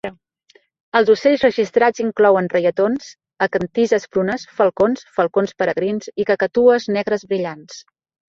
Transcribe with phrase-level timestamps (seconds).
[0.99, 3.09] Els ocells registrats inclouen reietons,
[3.47, 7.79] acantizes brunes, falcons, falcons peregrins i cacatues negres brillants.